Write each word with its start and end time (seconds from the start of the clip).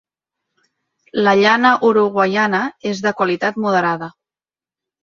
La 1.27 1.35
llana 1.41 1.75
uruguaiana 1.91 2.65
és 2.95 3.05
de 3.07 3.17
qualitat 3.21 3.63
moderada. 3.69 4.15